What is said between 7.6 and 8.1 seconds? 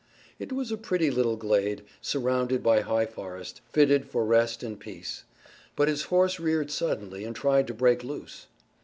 to break